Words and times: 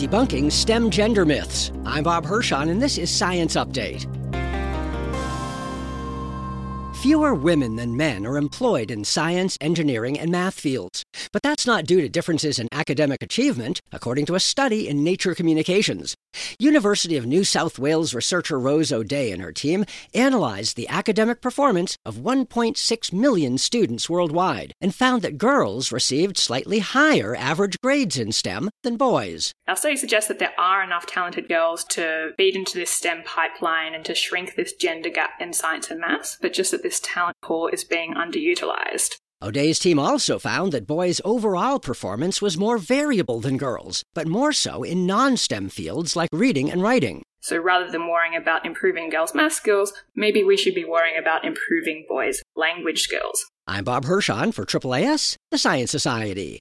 debunking 0.00 0.50
STEM 0.50 0.88
gender 0.88 1.26
myths. 1.26 1.72
I'm 1.84 2.04
Bob 2.04 2.24
Hirshon, 2.24 2.70
and 2.70 2.80
this 2.80 2.96
is 2.96 3.10
Science 3.10 3.54
Update. 3.54 4.19
Fewer 7.00 7.32
women 7.34 7.76
than 7.76 7.96
men 7.96 8.26
are 8.26 8.36
employed 8.36 8.90
in 8.90 9.04
science, 9.04 9.56
engineering, 9.58 10.18
and 10.18 10.30
math 10.30 10.60
fields. 10.60 11.02
But 11.32 11.42
that's 11.42 11.66
not 11.66 11.86
due 11.86 12.02
to 12.02 12.10
differences 12.10 12.58
in 12.58 12.68
academic 12.72 13.22
achievement, 13.22 13.80
according 13.90 14.26
to 14.26 14.34
a 14.34 14.40
study 14.40 14.86
in 14.86 15.02
Nature 15.02 15.34
Communications. 15.34 16.14
University 16.58 17.16
of 17.16 17.24
New 17.24 17.42
South 17.42 17.78
Wales 17.78 18.12
researcher 18.12 18.58
Rose 18.58 18.92
O'Dea 18.92 19.32
and 19.32 19.40
her 19.40 19.50
team 19.50 19.86
analyzed 20.12 20.76
the 20.76 20.88
academic 20.88 21.40
performance 21.40 21.96
of 22.04 22.16
1.6 22.16 23.12
million 23.14 23.56
students 23.56 24.10
worldwide 24.10 24.74
and 24.82 24.94
found 24.94 25.22
that 25.22 25.38
girls 25.38 25.90
received 25.90 26.36
slightly 26.36 26.80
higher 26.80 27.34
average 27.34 27.78
grades 27.82 28.18
in 28.18 28.30
STEM 28.30 28.68
than 28.82 28.98
boys. 28.98 29.54
Our 29.66 29.76
study 29.76 29.96
suggests 29.96 30.28
that 30.28 30.38
there 30.38 30.52
are 30.58 30.82
enough 30.82 31.06
talented 31.06 31.48
girls 31.48 31.82
to 31.84 32.32
feed 32.36 32.54
into 32.54 32.78
this 32.78 32.90
STEM 32.90 33.22
pipeline 33.24 33.94
and 33.94 34.04
to 34.04 34.14
shrink 34.14 34.54
this 34.54 34.74
gender 34.74 35.08
gap 35.08 35.30
in 35.40 35.54
science 35.54 35.90
and 35.90 36.00
maths, 36.00 36.36
but 36.42 36.52
just 36.52 36.72
that 36.72 36.82
this 36.90 36.98
talent 36.98 37.36
pool 37.40 37.68
is 37.68 37.84
being 37.84 38.14
underutilized. 38.14 39.14
O'Dea's 39.40 39.78
team 39.78 39.96
also 39.96 40.40
found 40.40 40.72
that 40.72 40.88
boys' 40.88 41.20
overall 41.24 41.78
performance 41.78 42.42
was 42.42 42.58
more 42.58 42.78
variable 42.78 43.38
than 43.38 43.56
girls, 43.56 44.02
but 44.12 44.26
more 44.26 44.52
so 44.52 44.82
in 44.82 45.06
non 45.06 45.36
STEM 45.36 45.68
fields 45.68 46.16
like 46.16 46.28
reading 46.32 46.68
and 46.68 46.82
writing. 46.82 47.22
So 47.42 47.58
rather 47.58 47.88
than 47.88 48.08
worrying 48.08 48.34
about 48.34 48.66
improving 48.66 49.08
girls' 49.08 49.36
math 49.36 49.52
skills, 49.52 49.92
maybe 50.16 50.42
we 50.42 50.56
should 50.56 50.74
be 50.74 50.84
worrying 50.84 51.16
about 51.16 51.44
improving 51.44 52.06
boys' 52.08 52.42
language 52.56 53.02
skills. 53.02 53.46
I'm 53.68 53.84
Bob 53.84 54.04
Hirshon 54.04 54.52
for 54.52 54.66
AAAS, 54.66 55.36
the 55.52 55.58
Science 55.58 55.92
Society. 55.92 56.58